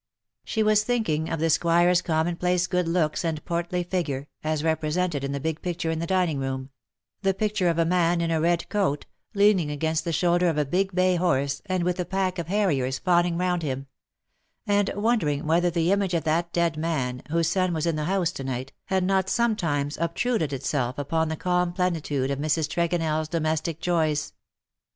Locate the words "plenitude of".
21.71-22.39